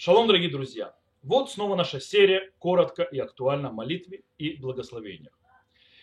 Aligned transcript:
Шалом, 0.00 0.28
дорогие 0.28 0.48
друзья! 0.48 0.94
Вот 1.24 1.50
снова 1.50 1.74
наша 1.74 1.98
серия 1.98 2.52
коротко 2.60 3.02
и 3.02 3.18
актуально 3.18 3.70
о 3.70 3.72
молитве 3.72 4.22
и 4.38 4.52
благословениях. 4.52 5.36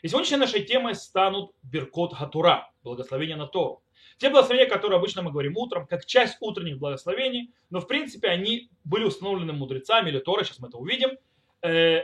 И 0.01 0.09
сегодняшней 0.09 0.35
нашей 0.35 0.65
темой 0.65 0.95
станут 0.95 1.53
Беркот 1.63 2.13
Хатура, 2.13 2.69
благословения 2.83 3.37
на 3.37 3.47
Тору. 3.47 3.81
Те 4.17 4.29
благословения, 4.29 4.67
которые 4.69 4.97
обычно 4.97 5.21
мы 5.21 5.31
говорим 5.31 5.55
утром, 5.55 5.87
как 5.87 6.05
часть 6.05 6.35
утренних 6.41 6.77
благословений, 6.77 7.53
но 7.69 7.79
в 7.79 7.87
принципе 7.87 8.27
они 8.27 8.69
были 8.83 9.05
установлены 9.05 9.53
мудрецами 9.53 10.09
или 10.09 10.19
Торой, 10.19 10.43
сейчас 10.43 10.59
мы 10.59 10.67
это 10.67 10.75
увидим, 10.75 11.11
э, 11.61 12.01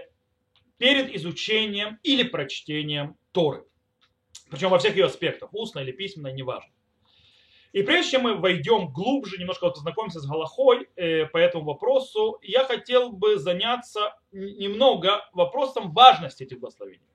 перед 0.77 1.13
изучением 1.13 1.99
или 2.03 2.23
прочтением 2.23 3.17
Торы. 3.33 3.65
Причем 4.49 4.69
во 4.69 4.79
всех 4.79 4.95
ее 4.95 5.07
аспектах, 5.07 5.53
устно 5.53 5.79
или 5.79 5.91
письменно, 5.91 6.31
неважно. 6.31 6.71
И 7.73 7.83
прежде 7.83 8.11
чем 8.11 8.23
мы 8.23 8.35
войдем 8.35 8.91
глубже, 8.91 9.37
немножко 9.37 9.65
вот 9.65 9.77
ознакомимся 9.77 10.19
с 10.19 10.25
Галахой 10.25 10.89
э, 10.95 11.25
по 11.27 11.37
этому 11.37 11.63
вопросу, 11.63 12.37
я 12.41 12.65
хотел 12.65 13.11
бы 13.11 13.37
заняться 13.37 14.17
немного 14.31 15.21
вопросом 15.31 15.93
важности 15.93 16.43
этих 16.43 16.59
благословений. 16.59 17.05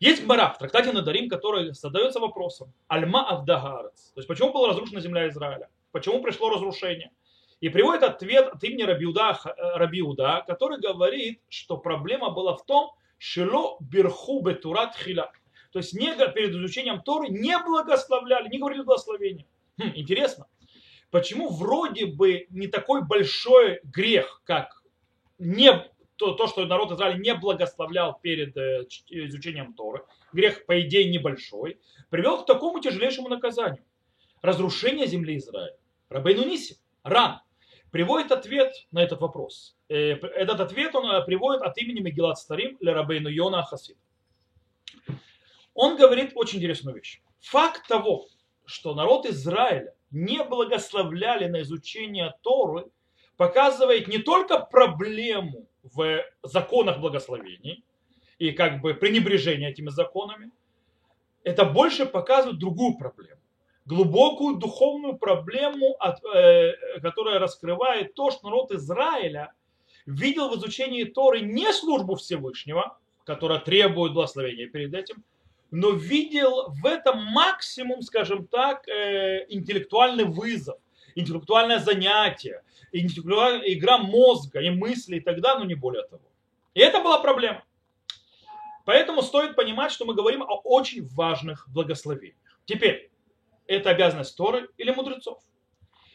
Есть 0.00 0.24
гмара 0.24 0.50
в 0.50 0.58
трактате 0.58 0.92
Надарим, 0.92 1.28
который 1.28 1.72
задается 1.72 2.18
вопросом 2.18 2.72
Альма 2.88 3.28
Авдагарец. 3.28 4.10
То 4.14 4.18
есть 4.18 4.28
почему 4.28 4.52
была 4.52 4.68
разрушена 4.68 5.00
земля 5.00 5.28
Израиля? 5.28 5.68
Почему 5.92 6.20
пришло 6.20 6.50
разрушение? 6.50 7.12
И 7.60 7.68
приводит 7.68 8.02
ответ 8.02 8.48
от 8.48 8.62
имени 8.64 8.82
Рабиуда, 8.82 9.38
Рабиуда 9.76 10.44
который 10.46 10.80
говорит, 10.80 11.40
что 11.48 11.78
проблема 11.78 12.30
была 12.30 12.56
в 12.56 12.64
том, 12.66 12.90
что 13.18 13.76
бирху 13.80 14.42
бетурат 14.42 14.96
хиля. 14.96 15.30
То 15.72 15.78
есть 15.78 15.94
не, 15.94 16.12
перед 16.32 16.50
изучением 16.50 17.00
Торы 17.00 17.28
не 17.28 17.56
благословляли, 17.58 18.48
не 18.48 18.58
говорили 18.58 18.82
благословения. 18.82 19.46
Хм, 19.78 19.92
интересно, 19.94 20.46
почему 21.10 21.48
вроде 21.50 22.06
бы 22.06 22.46
не 22.50 22.68
такой 22.68 23.04
большой 23.04 23.80
грех, 23.84 24.42
как 24.44 24.82
не 25.38 25.72
то, 26.16 26.32
то, 26.32 26.46
что 26.46 26.64
народ 26.64 26.92
Израиля 26.92 27.18
не 27.18 27.34
благословлял 27.34 28.18
перед 28.20 28.56
э, 28.56 28.86
изучением 29.08 29.74
Торы, 29.74 30.04
грех, 30.32 30.64
по 30.66 30.80
идее, 30.80 31.10
небольшой, 31.10 31.80
привел 32.10 32.42
к 32.42 32.46
такому 32.46 32.80
тяжелейшему 32.80 33.28
наказанию. 33.28 33.84
Разрушение 34.42 35.06
земли 35.06 35.36
Израиля. 35.38 35.76
Рабейну 36.08 36.44
Ниси, 36.44 36.76
ран, 37.02 37.40
приводит 37.90 38.30
ответ 38.30 38.72
на 38.92 39.02
этот 39.02 39.20
вопрос. 39.20 39.76
Э, 39.88 40.12
этот 40.12 40.60
ответ 40.60 40.94
он 40.94 41.10
э, 41.10 41.24
приводит 41.24 41.62
от 41.62 41.76
имени 41.78 42.00
Мегилат 42.00 42.38
Старим 42.38 42.76
для 42.80 42.94
Рабейну 42.94 43.28
Йона 43.28 43.62
Хасид. 43.62 43.96
Он 45.74 45.96
говорит 45.96 46.32
очень 46.36 46.58
интересную 46.58 46.96
вещь. 46.96 47.20
Факт 47.40 47.88
того, 47.88 48.26
что 48.66 48.94
народ 48.94 49.26
Израиля 49.26 49.94
не 50.10 50.42
благословляли 50.42 51.48
на 51.48 51.62
изучение 51.62 52.34
Торы, 52.42 52.86
показывает 53.36 54.08
не 54.08 54.18
только 54.18 54.58
проблему 54.58 55.66
в 55.82 56.24
законах 56.42 57.00
благословений 57.00 57.84
и 58.38 58.52
как 58.52 58.80
бы 58.80 58.94
пренебрежение 58.94 59.70
этими 59.70 59.90
законами, 59.90 60.50
это 61.42 61.64
больше 61.64 62.06
показывает 62.06 62.58
другую 62.58 62.96
проблему. 62.96 63.40
Глубокую 63.84 64.56
духовную 64.56 65.18
проблему, 65.18 65.96
э, 66.34 66.72
которая 67.00 67.38
раскрывает 67.38 68.14
то, 68.14 68.30
что 68.30 68.48
народ 68.48 68.72
Израиля 68.72 69.52
видел 70.06 70.48
в 70.48 70.56
изучении 70.56 71.04
Торы 71.04 71.40
не 71.40 71.70
службу 71.72 72.14
Всевышнего, 72.16 72.96
которая 73.24 73.58
требует 73.58 74.14
благословения 74.14 74.68
перед 74.68 74.94
этим, 74.94 75.22
но 75.70 75.90
видел 75.90 76.68
в 76.68 76.86
этом 76.86 77.24
максимум, 77.24 78.02
скажем 78.02 78.46
так, 78.46 78.86
э, 78.88 79.46
интеллектуальный 79.48 80.24
вызов, 80.24 80.78
интеллектуальное 81.14 81.78
занятие, 81.78 82.62
интеллектуальная 82.92 83.72
игра 83.72 83.98
мозга 83.98 84.60
и 84.60 84.70
мысли 84.70 85.16
и 85.16 85.20
далее, 85.20 85.58
но 85.58 85.64
не 85.64 85.74
более 85.74 86.06
того. 86.06 86.22
И 86.74 86.80
это 86.80 87.00
была 87.00 87.18
проблема. 87.18 87.64
Поэтому 88.84 89.22
стоит 89.22 89.56
понимать, 89.56 89.92
что 89.92 90.04
мы 90.04 90.14
говорим 90.14 90.42
о 90.42 90.60
очень 90.62 91.06
важных 91.08 91.68
благословениях. 91.68 92.36
Теперь, 92.66 93.10
это 93.66 93.90
обязанность 93.90 94.36
Торы 94.36 94.68
или 94.76 94.90
мудрецов. 94.90 95.42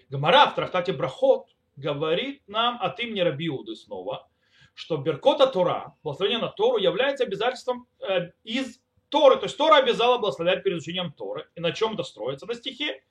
Гамара 0.09 0.47
в 0.47 0.55
трактате 0.55 0.93
Брахот 0.93 1.47
говорит 1.75 2.43
нам 2.47 2.79
от 2.81 2.99
имени 2.99 3.21
Рабиуды 3.21 3.75
снова, 3.75 4.27
что 4.73 4.97
Беркота 4.97 5.47
Тора, 5.47 5.95
благословение 6.03 6.41
на 6.41 6.49
Тору, 6.49 6.77
является 6.77 7.23
обязательством 7.23 7.87
э, 7.99 8.31
из 8.43 8.79
Торы, 9.09 9.37
то 9.37 9.43
есть 9.43 9.57
Тора 9.57 9.77
обязала 9.77 10.17
благословлять 10.17 10.63
перед 10.63 10.77
изучением 10.77 11.11
Торы. 11.11 11.47
И 11.55 11.61
на 11.61 11.71
чем 11.71 11.93
это 11.93 12.03
строится? 12.03 12.45
На 12.45 12.53
стихе 12.53 13.01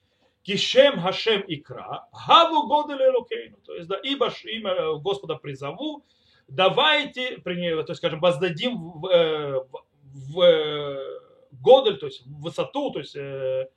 Кишем 0.43 0.99
Хашем 0.99 1.43
Икра, 1.47 2.07
Гаву 2.27 2.67
Годель 2.67 3.03
Элокейну. 3.03 3.57
То 3.57 3.75
есть, 3.75 3.87
да, 3.87 3.97
ибо 3.97 4.33
имя 4.45 4.95
Господа 4.99 5.35
призову, 5.35 6.05
давайте, 6.47 7.37
то 7.37 7.51
есть, 7.51 7.95
скажем, 7.97 8.19
воздадим 8.19 8.77
в, 8.77 9.07
э, 9.07 9.59
в, 9.59 10.33
в 10.33 10.41
э, 10.41 11.19
Годель, 11.51 11.97
то 11.97 12.07
есть 12.07 12.25
в 12.25 12.41
высоту, 12.41 12.91
то 12.91 12.99
есть 12.99 13.15
э, 13.15 13.69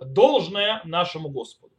должное 0.00 0.80
нашему 0.84 1.28
Господу. 1.28 1.74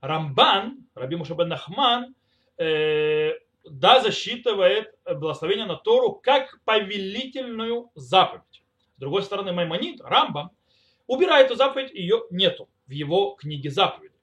Рамбан, 0.00 0.86
Раби 0.94 1.16
Мушабен 1.16 1.48
Нахман, 1.48 2.14
да, 2.58 4.00
засчитывает 4.00 4.94
благословение 5.04 5.66
на 5.66 5.76
Тору 5.76 6.12
как 6.12 6.60
повелительную 6.64 7.90
заповедь. 7.94 8.62
С 8.96 8.98
другой 8.98 9.22
стороны, 9.22 9.52
Маймонид, 9.52 10.00
Рамба, 10.00 10.50
убирает 11.06 11.46
эту 11.46 11.56
заповедь, 11.56 11.92
ее 11.92 12.22
нету 12.30 12.68
в 12.86 12.90
его 12.90 13.34
книге 13.34 13.70
заповедей. 13.70 14.16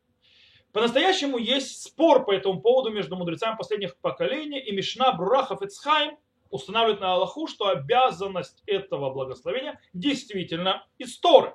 По-настоящему 0.71 1.37
есть 1.37 1.83
спор 1.83 2.25
по 2.25 2.31
этому 2.31 2.59
поводу 2.59 2.89
между 2.89 3.15
мудрецами 3.15 3.55
последних 3.55 3.95
поколений, 3.97 4.59
и 4.59 4.71
Мишна 4.71 5.11
Брурахов 5.11 5.61
Ицхайм 5.61 6.17
устанавливает 6.49 7.01
на 7.01 7.13
Аллаху, 7.13 7.45
что 7.45 7.67
обязанность 7.67 8.63
этого 8.65 9.13
благословения 9.13 9.79
действительно 9.93 10.87
из 10.97 11.19
Торы. 11.19 11.53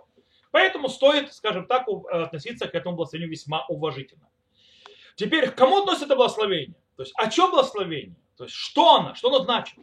Поэтому 0.53 0.89
стоит, 0.89 1.33
скажем 1.35 1.67
так, 1.67 1.89
относиться 1.89 2.69
к 2.69 2.75
этому 2.77 2.95
благословению 2.95 3.33
весьма 3.33 3.67
уважительно. 3.67 4.29
Теперь, 5.17 5.51
к 5.51 5.57
кому 5.57 5.79
относится 5.79 6.07
это 6.07 6.15
благословение? 6.15 6.77
То 6.97 7.03
есть, 7.03 7.13
о 7.17 7.29
чем 7.29 7.51
благословение? 7.51 8.17
То 8.37 8.45
есть, 8.45 8.55
что 8.55 8.95
оно, 8.95 9.15
что 9.15 9.29
оно 9.29 9.41
значит? 9.41 9.77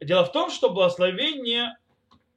Дело 0.00 0.24
в 0.24 0.32
том, 0.32 0.50
что 0.50 0.70
благословение 0.70 1.76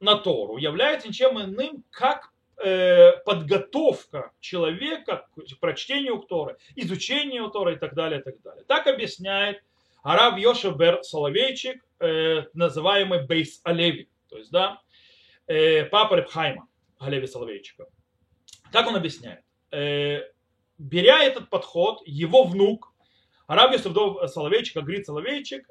на 0.00 0.16
Тору 0.16 0.56
является 0.56 1.08
ничем 1.08 1.40
иным, 1.40 1.84
как 1.90 2.32
э, 2.56 3.16
подготовка 3.24 4.32
человека 4.40 5.26
к 5.34 5.60
прочтению 5.60 6.18
Торы, 6.18 6.56
изучению 6.76 7.50
Торы 7.50 7.74
и 7.74 7.78
так 7.78 7.94
далее, 7.94 8.20
и 8.20 8.22
так 8.22 8.40
далее. 8.42 8.64
Так 8.66 8.86
объясняет 8.86 9.62
араб 10.02 10.38
Йошебер 10.38 11.02
Соловейчик, 11.02 11.84
э, 12.00 12.44
называемый 12.54 13.26
Бейс 13.26 13.60
Алеви, 13.64 14.08
то 14.28 14.38
есть, 14.38 14.50
да, 14.50 14.80
э, 15.46 15.84
папа 15.84 16.14
Репхайма 16.14 16.68
Алеви 16.98 17.26
Соловейчика. 17.26 17.86
Как 18.70 18.86
он 18.86 18.96
объясняет? 18.96 19.42
Беря 19.70 21.22
этот 21.24 21.50
подход, 21.50 22.02
его 22.06 22.44
внук, 22.44 22.92
араб 23.46 23.72
Йосеф 23.72 23.92
Соловейчик, 24.30 24.76
Агрид 24.76 25.06
Соловейчик, 25.06 25.66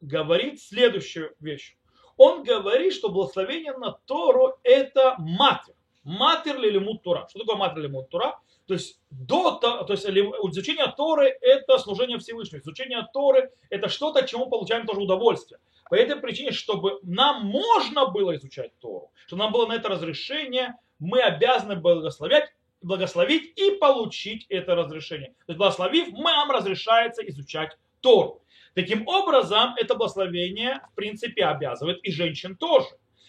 говорит 0.00 0.62
следующую 0.62 1.34
вещь 1.40 1.76
он 2.20 2.42
говорит, 2.42 2.92
что 2.92 3.08
благословение 3.08 3.72
на 3.72 3.92
Тору 4.04 4.58
это 4.62 5.14
матер. 5.18 5.74
Матер 6.04 6.58
ли 6.58 6.70
лимут 6.70 7.02
Тора. 7.02 7.26
Что 7.30 7.38
такое 7.38 7.56
матер 7.56 7.78
лимут 7.78 8.10
Тора? 8.10 8.38
То 8.66 8.74
есть, 8.74 9.00
до, 9.10 9.52
то 9.52 9.86
есть 9.88 10.04
изучение 10.04 10.92
Торы 10.94 11.34
это 11.40 11.78
служение 11.78 12.18
Всевышнему. 12.18 12.60
Изучение 12.60 13.08
Торы 13.14 13.50
это 13.70 13.88
что-то, 13.88 14.26
чему 14.26 14.50
получаем 14.50 14.86
тоже 14.86 15.00
удовольствие. 15.00 15.60
По 15.88 15.94
этой 15.94 16.16
причине, 16.16 16.50
чтобы 16.50 16.98
нам 17.02 17.46
можно 17.46 18.08
было 18.08 18.36
изучать 18.36 18.78
Тору, 18.80 19.10
чтобы 19.26 19.44
нам 19.44 19.52
было 19.52 19.66
на 19.66 19.72
это 19.72 19.88
разрешение, 19.88 20.74
мы 20.98 21.22
обязаны 21.22 21.76
благословлять 21.76 22.52
благословить 22.82 23.58
и 23.58 23.72
получить 23.72 24.46
это 24.48 24.74
разрешение. 24.74 25.28
То 25.46 25.52
есть 25.52 25.58
благословив, 25.58 26.12
нам 26.12 26.50
разрешается 26.50 27.22
изучать 27.28 27.76
Тору. 28.00 28.42
Таким 28.74 29.06
образом, 29.08 29.74
это 29.76 29.94
благословение, 29.94 30.80
в 30.92 30.94
принципе, 30.94 31.44
обязывает 31.44 31.98
и 32.04 32.12
женщин 32.12 32.56
тоже. 32.56 32.88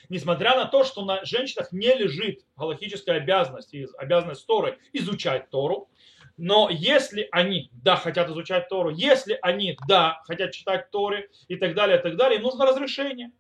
Несмотря 0.10 0.56
на 0.56 0.66
то, 0.66 0.84
что 0.84 1.06
на 1.06 1.24
женщинах 1.24 1.72
не 1.72 1.94
лежит 1.96 2.42
галактическая 2.58 3.18
обязанность, 3.18 3.74
обязанность 3.98 4.46
Торы 4.46 4.78
изучать 4.94 5.50
Тору, 5.50 5.90
но 6.38 6.70
если 6.70 7.28
они, 7.32 7.70
да, 7.72 7.96
хотят 7.96 8.30
изучать 8.30 8.68
Тору, 8.68 8.90
если 8.90 9.38
они, 9.42 9.78
да, 9.88 10.22
хотят 10.26 10.52
читать 10.52 10.90
Торы 10.92 11.30
и 11.48 11.56
так 11.56 11.76
далее, 11.76 12.00
и 12.00 12.02
так 12.02 12.18
далее, 12.18 12.38
им 12.38 12.44
нужно 12.44 12.66
разрешение. 12.66 13.32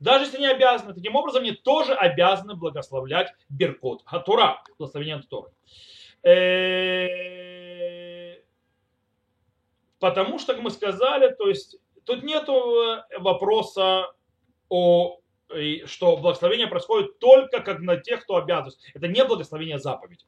Даже 0.00 0.24
если 0.26 0.38
не 0.38 0.46
обязаны. 0.46 0.94
Таким 0.94 1.16
образом, 1.16 1.42
они 1.42 1.52
тоже 1.52 1.92
обязаны 1.92 2.54
благословлять 2.54 3.32
Беркот 3.48 4.02
Хатура, 4.04 4.62
благословение 4.78 5.22
Торы. 5.28 5.50
Э, 9.98 10.00
Потому 10.00 10.38
что, 10.38 10.54
как 10.54 10.62
мы 10.62 10.70
сказали, 10.70 11.34
то 11.34 11.48
есть 11.48 11.76
тут 12.04 12.22
нет 12.22 12.48
э, 12.48 13.18
вопроса 13.18 14.12
о 14.68 15.18
что 15.86 16.18
благословение 16.18 16.66
происходит 16.66 17.18
только 17.20 17.60
как 17.60 17.80
на 17.80 17.96
тех, 17.96 18.22
кто 18.22 18.36
обязан. 18.36 18.70
Это 18.92 19.08
не 19.08 19.24
благословение 19.24 19.78
заповеди. 19.78 20.26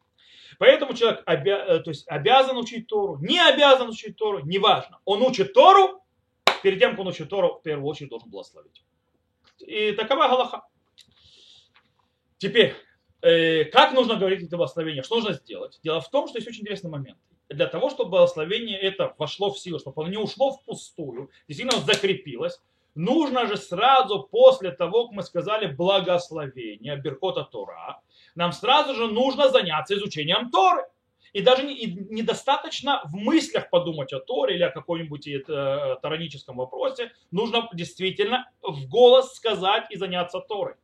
Поэтому 0.58 0.94
человек 0.94 1.22
обя... 1.26 1.58
Э, 1.66 1.78
то 1.80 1.90
есть 1.90 2.08
обязан 2.08 2.56
учить 2.56 2.86
Тору, 2.86 3.18
не 3.20 3.38
обязан 3.38 3.90
учить 3.90 4.16
Тору, 4.16 4.44
неважно. 4.44 4.98
Он 5.04 5.22
учит 5.22 5.52
Тору, 5.52 6.02
перед 6.62 6.78
тем, 6.78 6.92
как 6.92 7.00
он 7.00 7.08
учит 7.08 7.28
Тору, 7.28 7.58
в 7.58 7.62
первую 7.62 7.86
очередь 7.86 8.10
должен 8.10 8.30
благословить. 8.30 8.82
И 9.58 9.92
такова 9.92 10.28
Галаха. 10.28 10.62
Теперь, 12.38 12.74
э, 13.20 13.64
как 13.64 13.92
нужно 13.92 14.16
говорить 14.16 14.42
это 14.42 14.56
благословение? 14.56 15.02
Что 15.02 15.16
нужно 15.16 15.34
сделать? 15.34 15.78
Дело 15.82 16.00
в 16.00 16.10
том, 16.10 16.28
что 16.28 16.38
есть 16.38 16.48
очень 16.48 16.62
интересный 16.62 16.90
момент. 16.90 17.18
Для 17.50 17.66
того, 17.66 17.90
чтобы 17.90 18.10
благословение 18.10 18.78
это 18.78 19.14
вошло 19.18 19.50
в 19.50 19.58
силу, 19.58 19.80
чтобы 19.80 20.02
оно 20.02 20.10
не 20.10 20.16
ушло 20.16 20.52
впустую, 20.52 21.30
действительно 21.48 21.82
закрепилось, 21.82 22.60
нужно 22.94 23.46
же 23.46 23.56
сразу 23.56 24.22
после 24.22 24.70
того, 24.70 25.06
как 25.06 25.16
мы 25.16 25.22
сказали 25.24 25.66
благословение, 25.66 26.96
Беркота 26.96 27.42
Тора, 27.42 28.00
нам 28.36 28.52
сразу 28.52 28.94
же 28.94 29.08
нужно 29.08 29.48
заняться 29.48 29.94
изучением 29.94 30.50
Торы. 30.50 30.84
И 31.32 31.42
даже 31.42 31.62
недостаточно 31.62 33.02
в 33.04 33.14
мыслях 33.14 33.70
подумать 33.70 34.12
о 34.12 34.18
Торе 34.18 34.56
или 34.56 34.64
о 34.64 34.70
каком-нибудь 34.70 35.28
э, 35.28 35.96
тараническом 36.02 36.56
вопросе. 36.56 37.12
Нужно 37.30 37.68
действительно 37.72 38.50
в 38.62 38.88
голос 38.88 39.34
сказать 39.34 39.84
и 39.90 39.96
заняться 39.96 40.40
Торой. 40.40 40.74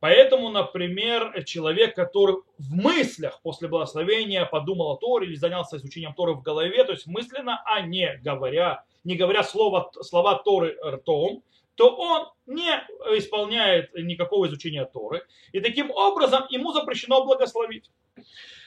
Поэтому, 0.00 0.48
например, 0.48 1.42
человек, 1.44 1.96
который 1.96 2.36
в 2.58 2.74
мыслях 2.74 3.40
после 3.42 3.68
благословения 3.68 4.44
подумал 4.44 4.92
о 4.92 4.96
Торе 4.96 5.26
или 5.26 5.34
занялся 5.34 5.76
изучением 5.76 6.14
Торы 6.14 6.34
в 6.34 6.42
голове, 6.42 6.84
то 6.84 6.92
есть 6.92 7.06
мысленно, 7.06 7.60
а 7.64 7.80
не 7.80 8.16
говоря, 8.22 8.84
не 9.04 9.16
говоря 9.16 9.42
слово, 9.42 9.90
слова 10.02 10.36
Торы 10.36 10.78
ртом, 10.84 11.42
то 11.74 11.94
он 11.94 12.28
не 12.46 12.70
исполняет 13.16 13.94
никакого 13.94 14.46
изучения 14.46 14.84
Торы. 14.84 15.22
И 15.52 15.60
таким 15.60 15.90
образом 15.90 16.44
ему 16.50 16.72
запрещено 16.72 17.24
благословить. 17.24 17.90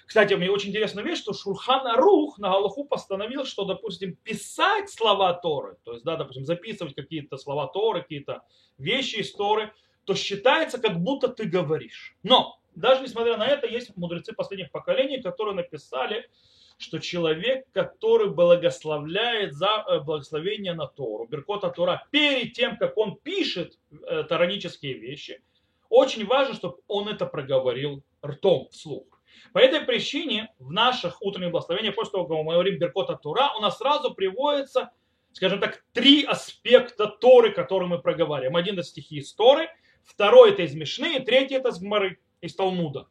Кстати, 0.05 0.33
мне 0.33 0.49
очень 0.49 0.69
интересная 0.69 1.03
вещь, 1.03 1.19
что 1.19 1.33
Шурхан 1.33 1.87
Арух 1.87 2.37
на 2.37 2.49
Галаху 2.49 2.83
постановил, 2.83 3.45
что, 3.45 3.63
допустим, 3.63 4.15
писать 4.15 4.89
слова 4.89 5.33
Торы, 5.33 5.77
то 5.85 5.93
есть, 5.93 6.03
да, 6.03 6.17
допустим, 6.17 6.45
записывать 6.45 6.95
какие-то 6.95 7.37
слова 7.37 7.67
Торы, 7.67 8.01
какие-то 8.01 8.41
вещи 8.77 9.17
из 9.17 9.33
Торы, 9.33 9.71
то 10.05 10.15
считается, 10.15 10.79
как 10.79 10.99
будто 11.01 11.27
ты 11.27 11.45
говоришь. 11.45 12.15
Но, 12.23 12.59
даже 12.75 13.03
несмотря 13.03 13.37
на 13.37 13.47
это, 13.47 13.67
есть 13.67 13.95
мудрецы 13.95 14.33
последних 14.33 14.71
поколений, 14.71 15.21
которые 15.21 15.55
написали, 15.55 16.29
что 16.77 16.99
человек, 16.99 17.65
который 17.73 18.29
благословляет 18.31 19.53
за 19.53 19.85
э, 19.87 19.99
благословение 19.99 20.73
на 20.73 20.87
Тору, 20.87 21.27
Беркота 21.27 21.69
Тора, 21.69 22.07
перед 22.11 22.53
тем, 22.53 22.77
как 22.77 22.97
он 22.97 23.15
пишет 23.17 23.77
э, 23.91 24.23
таранические 24.23 24.93
вещи, 24.93 25.41
очень 25.89 26.25
важно, 26.25 26.55
чтобы 26.55 26.77
он 26.87 27.07
это 27.07 27.25
проговорил 27.25 28.03
ртом 28.25 28.67
вслух. 28.71 29.21
По 29.53 29.59
этой 29.59 29.81
причине 29.81 30.53
в 30.59 30.71
наших 30.71 31.21
утренних 31.21 31.51
благословениях, 31.51 31.95
после 31.95 32.13
того, 32.13 32.25
как 32.25 32.37
мы 32.37 32.53
говорим 32.53 32.79
Беркота 32.79 33.15
Тура, 33.15 33.51
у 33.57 33.61
нас 33.61 33.77
сразу 33.77 34.13
приводится, 34.13 34.91
скажем 35.33 35.59
так, 35.59 35.83
три 35.93 36.23
аспекта 36.23 37.07
Торы, 37.07 37.51
которые 37.51 37.89
мы 37.89 37.99
проговариваем. 37.99 38.55
Один 38.55 38.75
это 38.75 38.83
стихи 38.83 39.17
из 39.17 39.33
Торы, 39.33 39.69
второй 40.03 40.51
это 40.51 40.63
из 40.63 40.73
Мишны, 40.73 41.17
и 41.17 41.19
третий 41.23 41.55
это 41.55 41.69
из 41.69 41.79
Гмары, 41.79 42.19
из 42.41 42.55
Талмуда. 42.55 43.07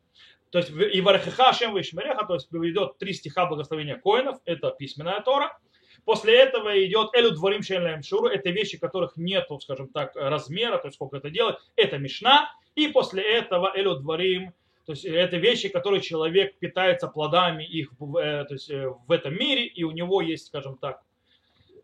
То 0.50 0.58
есть 0.58 0.70
и 0.70 1.00
Варахиха 1.00 1.50
Ашем 1.50 1.76
Вишмереха, 1.76 2.24
то 2.24 2.34
есть 2.34 2.48
идет 2.50 2.98
три 2.98 3.12
стиха 3.12 3.46
благословения 3.46 3.96
коинов, 3.96 4.38
это 4.44 4.70
письменная 4.70 5.20
Тора. 5.20 5.56
После 6.04 6.36
этого 6.36 6.84
идет 6.84 7.10
Элю 7.14 7.30
Дворим 7.32 7.62
Шелем 7.62 8.02
Шуру, 8.02 8.28
это 8.28 8.50
вещи, 8.50 8.78
которых 8.78 9.16
нету, 9.16 9.60
скажем 9.60 9.88
так, 9.88 10.16
размера, 10.16 10.78
то 10.78 10.88
есть 10.88 10.96
сколько 10.96 11.18
это 11.18 11.30
делать, 11.30 11.56
это 11.76 11.98
Мишна. 11.98 12.50
И 12.74 12.88
после 12.88 13.22
этого 13.22 13.72
Элю 13.76 13.96
Дворим 13.96 14.52
то 14.90 14.92
есть 14.92 15.04
это 15.04 15.36
вещи, 15.36 15.68
которые 15.68 16.00
человек 16.00 16.58
питается 16.58 17.06
плодами 17.06 17.62
их 17.62 17.92
э, 17.92 18.44
то 18.44 18.54
есть, 18.54 18.70
э, 18.70 18.88
в 19.06 19.12
этом 19.12 19.36
мире, 19.38 19.66
и 19.66 19.84
у 19.84 19.92
него 19.92 20.20
есть, 20.20 20.46
скажем 20.46 20.78
так, 20.78 21.02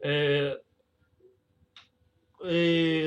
э, 0.01 0.57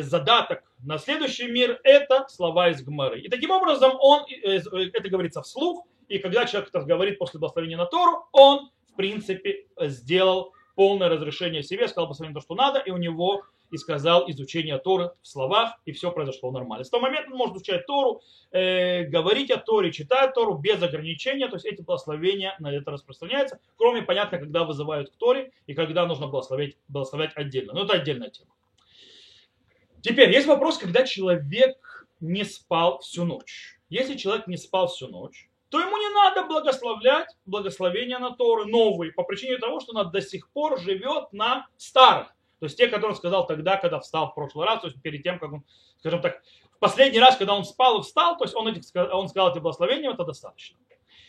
задаток 0.02 0.64
на 0.84 0.98
следующий 0.98 1.48
мир, 1.48 1.80
это 1.84 2.26
слова 2.30 2.70
из 2.70 2.82
Гмары. 2.82 3.22
И 3.22 3.30
таким 3.30 3.52
образом 3.52 3.94
он, 4.00 4.26
это 4.44 5.10
говорится 5.10 5.42
вслух, 5.42 5.86
и 6.08 6.20
когда 6.20 6.46
человек 6.46 6.70
это 6.74 6.82
говорит 6.86 7.20
после 7.20 7.40
благословения 7.40 7.78
на 7.78 7.86
Тору, 7.86 8.28
он, 8.32 8.72
в 8.92 8.96
принципе, 8.96 9.68
сделал 9.80 10.54
полное 10.76 11.10
разрешение 11.10 11.62
себе, 11.62 11.88
сказал 11.88 12.08
благословение 12.08 12.40
то, 12.40 12.46
что 12.46 12.56
надо, 12.56 12.80
и 12.80 12.92
у 12.92 12.98
него 12.98 13.44
и 13.72 13.78
сказал 13.78 14.30
изучение 14.30 14.78
Торы 14.80 15.12
в 15.22 15.28
словах, 15.28 15.74
и 15.86 15.92
все 15.92 16.12
произошло 16.12 16.52
нормально. 16.52 16.84
С 16.84 16.90
того 16.90 17.04
момента 17.04 17.32
он 17.32 17.38
может 17.38 17.56
изучать 17.58 17.86
Тору, 17.86 18.22
э, 18.52 19.04
говорить 19.04 19.52
о 19.52 19.58
Торе, 19.58 19.92
читать 19.92 20.34
Тору 20.34 20.56
без 20.56 20.82
ограничения, 20.82 21.48
то 21.48 21.56
есть 21.56 21.66
эти 21.66 21.82
благословения 21.82 22.56
на 22.60 22.74
это 22.74 22.92
распространяются, 22.92 23.60
кроме, 23.78 24.02
понятно, 24.02 24.40
когда 24.40 24.64
вызывают 24.64 25.12
к 25.12 25.16
Торе 25.18 25.52
и 25.68 25.74
когда 25.74 26.06
нужно 26.06 26.28
благословить, 26.28 26.78
благословлять 26.88 27.34
отдельно. 27.36 27.74
Но 27.74 27.84
это 27.84 27.94
отдельная 27.94 28.30
тема. 28.30 28.52
Теперь 30.02 30.32
есть 30.32 30.48
вопрос, 30.48 30.78
когда 30.78 31.06
человек 31.06 31.78
не 32.20 32.44
спал 32.44 33.00
всю 33.00 33.26
ночь. 33.26 33.80
Если 33.90 34.16
человек 34.16 34.48
не 34.48 34.58
спал 34.58 34.88
всю 34.88 35.08
ночь, 35.08 35.50
то 35.70 35.80
ему 35.80 35.98
не 35.98 36.10
надо 36.14 36.46
благословлять 36.46 37.36
благословения 37.46 38.18
на 38.20 38.32
Торы 38.32 38.66
новые, 38.66 39.12
по 39.12 39.24
причине 39.24 39.58
того, 39.58 39.80
что 39.80 39.98
он 39.98 40.12
до 40.12 40.22
сих 40.22 40.50
пор 40.52 40.80
живет 40.80 41.32
на 41.32 41.68
старых. 41.78 42.28
То 42.60 42.66
есть 42.66 42.78
те, 42.78 42.88
которые 42.88 43.12
он 43.12 43.16
сказал 43.16 43.48
тогда, 43.48 43.78
когда 43.78 44.00
встал 44.00 44.32
в 44.32 44.36
прошлый 44.36 44.66
раз, 44.66 44.82
то 44.82 44.88
есть 44.88 45.02
перед 45.02 45.24
тем, 45.24 45.40
как 45.40 45.54
он, 45.54 45.64
скажем 46.00 46.22
так, 46.22 46.42
в 46.76 46.80
последний 46.80 47.20
раз, 47.20 47.38
когда 47.38 47.56
он 47.56 47.64
спал 47.64 48.00
и 48.00 48.04
встал, 48.04 48.38
то 48.38 48.46
есть 48.46 48.56
он, 48.56 48.68
этих, 48.68 48.84
он 48.96 49.30
сказал 49.30 49.52
эти 49.52 49.60
благословения, 49.60 50.12
это 50.12 50.26
достаточно. 50.26 50.78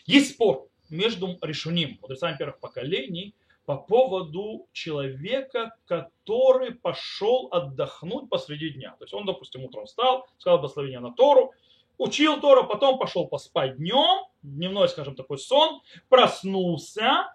Есть 0.06 0.32
спор 0.32 0.69
между 0.88 1.38
решуним, 1.43 1.99
мудрецами 2.00 2.37
первых 2.37 2.58
поколений, 2.58 3.34
по 3.70 3.76
поводу 3.76 4.67
человека, 4.72 5.76
который 5.87 6.75
пошел 6.75 7.46
отдохнуть 7.52 8.28
посреди 8.28 8.70
дня. 8.70 8.96
То 8.99 9.05
есть 9.05 9.14
он, 9.14 9.25
допустим, 9.25 9.64
утром 9.64 9.87
встал, 9.87 10.26
сказал 10.38 10.58
благословение 10.58 10.99
на 10.99 11.12
Тору, 11.12 11.52
учил 11.96 12.40
Тору, 12.40 12.67
потом 12.67 12.99
пошел 12.99 13.28
поспать 13.28 13.76
днем, 13.76 14.26
дневной, 14.43 14.88
скажем, 14.88 15.14
такой 15.14 15.38
сон, 15.38 15.82
проснулся, 16.08 17.32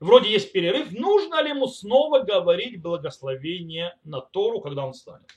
вроде 0.00 0.32
есть 0.32 0.50
перерыв, 0.50 0.90
нужно 0.90 1.40
ли 1.42 1.50
ему 1.50 1.68
снова 1.68 2.24
говорить 2.24 2.82
благословение 2.82 3.96
на 4.02 4.20
Тору, 4.20 4.60
когда 4.60 4.84
он 4.84 4.94
станет? 4.94 5.30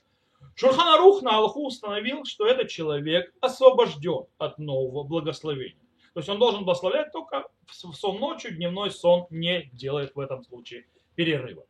Шурханарух 0.56 1.22
на 1.22 1.38
Аллаху 1.38 1.68
установил, 1.68 2.26
что 2.26 2.48
этот 2.48 2.68
человек 2.70 3.32
освобожден 3.42 4.26
от 4.40 4.58
нового 4.58 5.04
благословения. 5.04 5.86
То 6.16 6.20
есть 6.20 6.30
он 6.30 6.40
должен 6.40 6.66
благословлять 6.66 7.12
только 7.12 7.48
сон 7.74 8.20
ночью, 8.20 8.56
дневной 8.56 8.92
сон 8.92 9.28
не 9.30 9.70
делает 9.74 10.16
в 10.16 10.20
этом 10.20 10.44
случае 10.44 10.88
перерыва. 11.16 11.66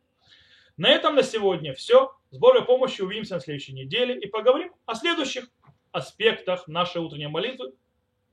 На 0.76 0.88
этом 0.88 1.14
на 1.14 1.22
сегодня 1.22 1.74
все. 1.74 2.12
С 2.30 2.38
Божьей 2.38 2.64
помощью 2.64 3.06
увидимся 3.06 3.34
на 3.34 3.40
следующей 3.40 3.74
неделе 3.74 4.18
и 4.18 4.26
поговорим 4.26 4.72
о 4.86 4.94
следующих 4.94 5.48
аспектах 5.92 6.66
нашей 6.66 7.00
утренней 7.00 7.28
молитвы. 7.28 7.74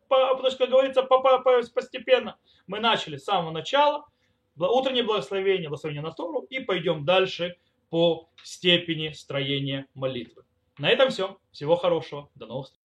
По, 0.07 0.35
то 0.35 0.45
есть, 0.45 0.57
как 0.57 0.69
говорится, 0.69 1.03
по, 1.03 1.19
по, 1.19 1.39
постепенно. 1.39 2.37
Мы 2.67 2.79
начали 2.79 3.17
с 3.17 3.25
самого 3.25 3.51
начала– 3.51 4.05
утреннее 4.67 5.03
благословение, 5.03 5.69
благословение 5.69 6.01
на 6.01 6.11
Тору, 6.11 6.41
и 6.49 6.59
пойдем 6.59 7.05
дальше 7.05 7.55
по 7.89 8.29
степени 8.43 9.11
строения 9.11 9.87
молитвы. 9.93 10.43
На 10.77 10.89
этом 10.89 11.09
все. 11.09 11.37
Всего 11.51 11.75
хорошего. 11.75 12.29
До 12.35 12.45
новых 12.45 12.67
встреч. 12.67 12.78